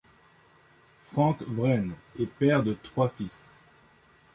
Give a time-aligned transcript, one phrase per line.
[1.11, 3.59] Frank Wren est père de trois fils.